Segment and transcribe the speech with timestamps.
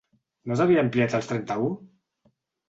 [0.51, 1.69] No s'havia ampliat als trenta-u?